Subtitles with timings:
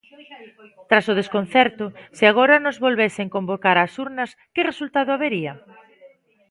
[0.89, 1.85] Tras o desconcerto,
[2.17, 5.53] se agora nos volvesen convocar ás urnas, que resultado habería?